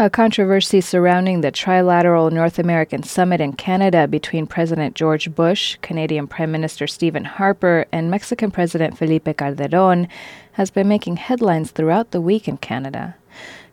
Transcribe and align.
A 0.00 0.08
controversy 0.08 0.80
surrounding 0.80 1.40
the 1.40 1.50
trilateral 1.50 2.30
North 2.30 2.60
American 2.60 3.02
summit 3.02 3.40
in 3.40 3.54
Canada 3.54 4.06
between 4.06 4.46
President 4.46 4.94
George 4.94 5.34
Bush, 5.34 5.76
Canadian 5.82 6.28
Prime 6.28 6.52
Minister 6.52 6.86
Stephen 6.86 7.24
Harper, 7.24 7.84
and 7.90 8.08
Mexican 8.08 8.52
President 8.52 8.96
Felipe 8.96 9.36
Calderon 9.36 10.06
has 10.52 10.70
been 10.70 10.86
making 10.86 11.16
headlines 11.16 11.72
throughout 11.72 12.12
the 12.12 12.20
week 12.20 12.46
in 12.46 12.58
Canada. 12.58 13.16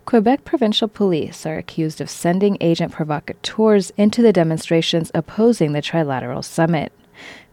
Quebec 0.07 0.43
provincial 0.43 0.87
police 0.87 1.45
are 1.45 1.59
accused 1.59 2.01
of 2.01 2.09
sending 2.09 2.57
agent 2.59 2.91
provocateurs 2.91 3.91
into 3.95 4.23
the 4.23 4.33
demonstrations 4.33 5.11
opposing 5.13 5.73
the 5.73 5.81
trilateral 5.81 6.43
summit. 6.43 6.91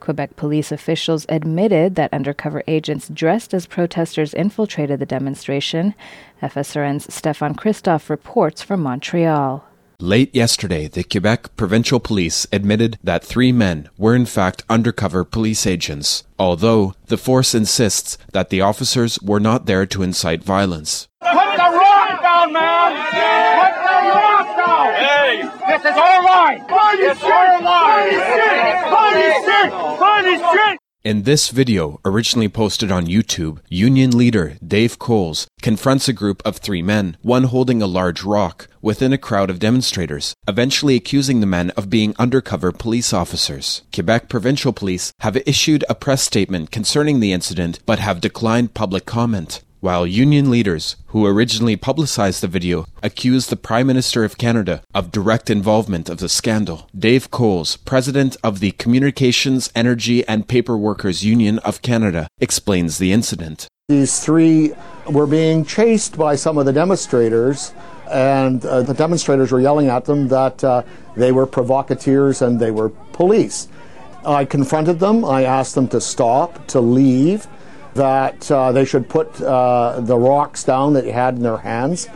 Quebec 0.00 0.36
police 0.36 0.72
officials 0.72 1.26
admitted 1.28 1.94
that 1.94 2.12
undercover 2.12 2.62
agents 2.66 3.08
dressed 3.08 3.54
as 3.54 3.66
protesters 3.66 4.34
infiltrated 4.34 4.98
the 4.98 5.06
demonstration. 5.06 5.94
FSRN's 6.42 7.12
Stefan 7.12 7.54
Christoff 7.54 8.10
reports 8.10 8.62
from 8.62 8.82
Montreal. 8.82 9.64
Late 10.02 10.34
yesterday, 10.34 10.88
the 10.88 11.04
Quebec 11.04 11.54
provincial 11.56 12.00
police 12.00 12.44
admitted 12.52 12.98
that 13.04 13.22
three 13.22 13.52
men 13.52 13.88
were 13.96 14.16
in 14.16 14.26
fact 14.26 14.64
undercover 14.68 15.22
police 15.22 15.64
agents, 15.64 16.24
although 16.40 16.94
the 17.06 17.16
force 17.16 17.54
insists 17.54 18.18
that 18.32 18.50
the 18.50 18.60
officers 18.60 19.22
were 19.22 19.38
not 19.38 19.66
there 19.66 19.86
to 19.86 20.02
incite 20.02 20.42
violence. 20.42 21.06
Put 21.20 21.30
the 21.30 21.70
rock 21.70 22.20
down, 22.20 22.52
man! 22.52 22.96
Put 23.62 23.74
the 23.78 24.10
rock 24.10 24.56
down! 24.56 24.94
Hey! 24.94 25.42
This 25.68 25.84
is 25.84 25.96
our 25.96 26.24
line! 26.24 26.64
It's 26.98 27.22
our 27.22 27.62
line! 27.62 27.92
In 31.04 31.24
this 31.24 31.48
video, 31.48 31.98
originally 32.04 32.48
posted 32.48 32.92
on 32.92 33.08
YouTube, 33.08 33.58
Union 33.68 34.16
leader 34.16 34.56
Dave 34.64 35.00
Coles 35.00 35.48
confronts 35.60 36.06
a 36.06 36.12
group 36.12 36.40
of 36.44 36.58
three 36.58 36.80
men, 36.80 37.16
one 37.22 37.42
holding 37.42 37.82
a 37.82 37.88
large 37.88 38.22
rock, 38.22 38.68
within 38.80 39.12
a 39.12 39.18
crowd 39.18 39.50
of 39.50 39.58
demonstrators, 39.58 40.32
eventually 40.46 40.94
accusing 40.94 41.40
the 41.40 41.46
men 41.46 41.70
of 41.70 41.90
being 41.90 42.14
undercover 42.20 42.70
police 42.70 43.12
officers. 43.12 43.82
Quebec 43.92 44.28
provincial 44.28 44.72
police 44.72 45.12
have 45.22 45.36
issued 45.44 45.84
a 45.88 45.96
press 45.96 46.22
statement 46.22 46.70
concerning 46.70 47.18
the 47.18 47.32
incident 47.32 47.80
but 47.84 47.98
have 47.98 48.20
declined 48.20 48.72
public 48.72 49.04
comment 49.04 49.60
while 49.82 50.06
union 50.06 50.48
leaders 50.48 50.94
who 51.08 51.26
originally 51.26 51.74
publicized 51.74 52.40
the 52.40 52.46
video 52.46 52.86
accused 53.02 53.50
the 53.50 53.56
Prime 53.56 53.88
Minister 53.88 54.22
of 54.22 54.38
Canada 54.38 54.80
of 54.94 55.10
direct 55.10 55.50
involvement 55.50 56.08
of 56.08 56.18
the 56.18 56.28
scandal. 56.28 56.88
Dave 56.96 57.32
Coles, 57.32 57.76
president 57.78 58.36
of 58.44 58.60
the 58.60 58.70
Communications, 58.70 59.72
Energy 59.74 60.24
and 60.28 60.46
Paper 60.46 60.78
Workers 60.78 61.24
Union 61.24 61.58
of 61.58 61.82
Canada, 61.82 62.28
explains 62.40 62.98
the 62.98 63.12
incident. 63.12 63.66
These 63.88 64.20
three 64.20 64.72
were 65.10 65.26
being 65.26 65.64
chased 65.64 66.16
by 66.16 66.36
some 66.36 66.58
of 66.58 66.64
the 66.64 66.72
demonstrators, 66.72 67.74
and 68.08 68.64
uh, 68.64 68.82
the 68.82 68.94
demonstrators 68.94 69.50
were 69.50 69.60
yelling 69.60 69.88
at 69.88 70.04
them 70.04 70.28
that 70.28 70.62
uh, 70.62 70.84
they 71.16 71.32
were 71.32 71.44
provocateurs 71.44 72.40
and 72.40 72.60
they 72.60 72.70
were 72.70 72.90
police. 73.12 73.66
I 74.24 74.44
confronted 74.44 75.00
them, 75.00 75.24
I 75.24 75.42
asked 75.42 75.74
them 75.74 75.88
to 75.88 76.00
stop, 76.00 76.68
to 76.68 76.80
leave 76.80 77.48
that 77.94 78.50
uh, 78.50 78.72
they 78.72 78.84
should 78.84 79.08
put 79.08 79.40
uh, 79.40 80.00
the 80.00 80.16
rocks 80.16 80.64
down 80.64 80.94
that 80.94 81.04
they 81.04 81.12
had 81.12 81.36
in 81.36 81.42
their 81.42 81.58
hands. 81.58 82.08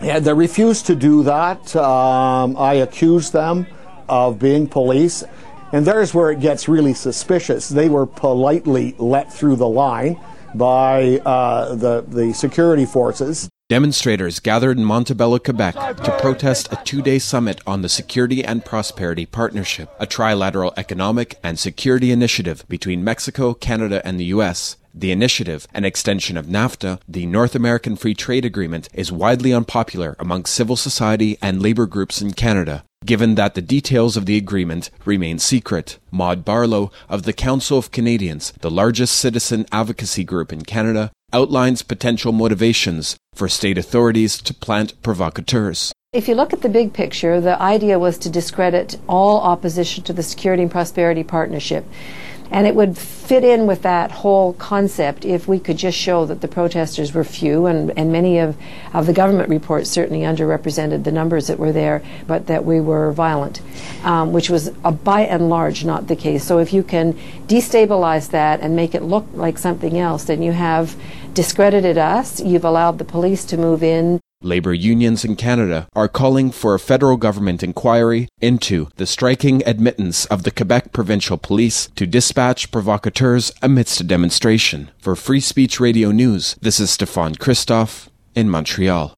And 0.00 0.24
they 0.24 0.34
refused 0.34 0.86
to 0.86 0.94
do 0.94 1.22
that. 1.24 1.74
Um, 1.76 2.56
I 2.56 2.74
accused 2.74 3.32
them 3.32 3.66
of 4.08 4.38
being 4.38 4.66
police. 4.66 5.24
And 5.72 5.86
there's 5.86 6.14
where 6.14 6.30
it 6.30 6.40
gets 6.40 6.68
really 6.68 6.94
suspicious. 6.94 7.68
They 7.68 7.88
were 7.88 8.06
politely 8.06 8.94
let 8.98 9.32
through 9.32 9.56
the 9.56 9.68
line 9.68 10.20
by 10.54 11.18
uh, 11.24 11.74
the, 11.74 12.04
the 12.06 12.32
security 12.32 12.86
forces. 12.86 13.48
Demonstrators 13.70 14.40
gathered 14.40 14.76
in 14.76 14.84
Montebello, 14.84 15.38
Quebec 15.38 15.74
to 15.74 16.18
protest 16.20 16.68
a 16.70 16.76
two 16.84 17.00
day 17.00 17.18
summit 17.18 17.60
on 17.66 17.80
the 17.80 17.88
Security 17.88 18.44
and 18.44 18.62
Prosperity 18.62 19.24
Partnership, 19.24 19.90
a 19.98 20.06
trilateral 20.06 20.74
economic 20.76 21.38
and 21.42 21.58
security 21.58 22.12
initiative 22.12 22.64
between 22.68 23.02
Mexico, 23.02 23.54
Canada, 23.54 24.02
and 24.06 24.20
the 24.20 24.26
U.S. 24.26 24.76
The 24.96 25.10
initiative, 25.10 25.66
an 25.74 25.84
extension 25.84 26.36
of 26.36 26.46
NAFTA, 26.46 27.00
the 27.08 27.26
North 27.26 27.56
American 27.56 27.96
Free 27.96 28.14
Trade 28.14 28.44
Agreement, 28.44 28.88
is 28.94 29.10
widely 29.10 29.52
unpopular 29.52 30.14
among 30.20 30.44
civil 30.44 30.76
society 30.76 31.36
and 31.42 31.60
labor 31.60 31.86
groups 31.86 32.22
in 32.22 32.32
Canada, 32.32 32.84
given 33.04 33.34
that 33.34 33.56
the 33.56 33.60
details 33.60 34.16
of 34.16 34.26
the 34.26 34.36
agreement 34.36 34.90
remain 35.04 35.40
secret. 35.40 35.98
Maude 36.12 36.44
Barlow 36.44 36.92
of 37.08 37.24
the 37.24 37.32
Council 37.32 37.76
of 37.76 37.90
Canadians, 37.90 38.52
the 38.60 38.70
largest 38.70 39.16
citizen 39.16 39.66
advocacy 39.72 40.22
group 40.22 40.52
in 40.52 40.62
Canada, 40.62 41.10
outlines 41.32 41.82
potential 41.82 42.30
motivations 42.30 43.16
for 43.34 43.48
state 43.48 43.76
authorities 43.76 44.40
to 44.42 44.54
plant 44.54 45.02
provocateurs. 45.02 45.92
If 46.12 46.28
you 46.28 46.36
look 46.36 46.52
at 46.52 46.62
the 46.62 46.68
big 46.68 46.92
picture, 46.92 47.40
the 47.40 47.60
idea 47.60 47.98
was 47.98 48.16
to 48.18 48.30
discredit 48.30 49.00
all 49.08 49.40
opposition 49.40 50.04
to 50.04 50.12
the 50.12 50.22
Security 50.22 50.62
and 50.62 50.70
Prosperity 50.70 51.24
Partnership. 51.24 51.84
And 52.50 52.66
it 52.66 52.74
would 52.74 52.96
fit 52.96 53.42
in 53.42 53.66
with 53.66 53.82
that 53.82 54.10
whole 54.10 54.52
concept 54.54 55.24
if 55.24 55.48
we 55.48 55.58
could 55.58 55.76
just 55.76 55.98
show 55.98 56.26
that 56.26 56.40
the 56.40 56.48
protesters 56.48 57.12
were 57.12 57.24
few, 57.24 57.66
and, 57.66 57.90
and 57.98 58.12
many 58.12 58.38
of, 58.38 58.56
of 58.92 59.06
the 59.06 59.12
government 59.12 59.48
reports 59.48 59.90
certainly 59.90 60.20
underrepresented 60.20 61.04
the 61.04 61.12
numbers 61.12 61.46
that 61.46 61.58
were 61.58 61.72
there, 61.72 62.02
but 62.26 62.46
that 62.46 62.64
we 62.64 62.80
were 62.80 63.12
violent, 63.12 63.60
um, 64.04 64.32
which 64.32 64.50
was 64.50 64.70
a, 64.84 64.92
by 64.92 65.22
and 65.22 65.48
large 65.48 65.84
not 65.84 66.06
the 66.06 66.16
case. 66.16 66.44
So 66.44 66.58
if 66.58 66.72
you 66.72 66.82
can 66.82 67.14
destabilize 67.46 68.30
that 68.30 68.60
and 68.60 68.76
make 68.76 68.94
it 68.94 69.02
look 69.02 69.26
like 69.32 69.58
something 69.58 69.98
else, 69.98 70.24
then 70.24 70.42
you 70.42 70.52
have 70.52 70.96
discredited 71.32 71.98
us, 71.98 72.40
you've 72.40 72.64
allowed 72.64 72.98
the 72.98 73.04
police 73.04 73.44
to 73.46 73.56
move 73.56 73.82
in, 73.82 74.20
Labour 74.44 74.74
unions 74.74 75.24
in 75.24 75.36
Canada 75.36 75.88
are 75.94 76.06
calling 76.06 76.50
for 76.50 76.74
a 76.74 76.78
federal 76.78 77.16
government 77.16 77.62
inquiry 77.62 78.28
into 78.40 78.88
the 78.96 79.06
striking 79.06 79.62
admittance 79.66 80.26
of 80.26 80.42
the 80.42 80.50
Quebec 80.50 80.92
provincial 80.92 81.38
police 81.38 81.88
to 81.96 82.06
dispatch 82.06 82.70
provocateurs 82.70 83.50
amidst 83.62 84.00
a 84.00 84.04
demonstration. 84.04 84.90
For 84.98 85.16
Free 85.16 85.40
Speech 85.40 85.80
Radio 85.80 86.10
News, 86.10 86.56
this 86.60 86.78
is 86.78 86.90
Stefan 86.90 87.36
Christoff 87.36 88.08
in 88.34 88.50
Montreal. 88.50 89.14